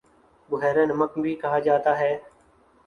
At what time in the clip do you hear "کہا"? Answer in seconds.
1.41-1.59